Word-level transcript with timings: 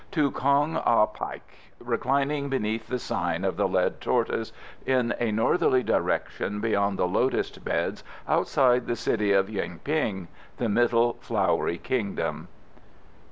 To 0.13 0.31
Kong 0.31 0.77
Ah 0.83 1.05
Paik, 1.05 1.47
reclining 1.79 2.49
beneath 2.49 2.87
the 2.87 2.97
sign 2.97 3.45
of 3.45 3.55
the 3.55 3.67
Lead 3.67 4.01
Tortoise, 4.01 4.51
in 4.83 5.13
a 5.19 5.31
northerly 5.31 5.83
direction 5.83 6.59
beyond 6.59 6.97
the 6.97 7.05
Lotus 7.05 7.51
Beds 7.55 8.03
outside 8.27 8.87
the 8.87 8.95
city 8.95 9.31
of 9.31 9.47
Yuen 9.47 9.77
ping. 9.83 10.27
The 10.57 10.69
Middle 10.69 11.17
Flowery 11.21 11.77
Kingdom. 11.77 12.47